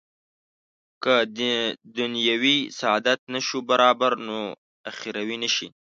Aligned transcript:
که 1.03 1.15
دنیوي 1.97 2.57
سعادت 2.79 3.19
نه 3.33 3.39
شو 3.47 3.57
برابر 3.69 4.11
نو 4.27 4.37
اخروي 4.91 5.37
نه 5.43 5.49
شي. 5.55 5.67